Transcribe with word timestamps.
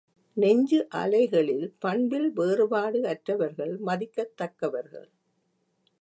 நெஞ்சு 0.37 0.87
அலைகளில் 0.89 1.75
பண்பில் 1.79 2.33
வேறுபாடு 2.33 3.05
அற்றவர்கள் 3.05 3.77
மதிக்கத் 3.85 4.35
தக்கவர்கள். 4.35 5.09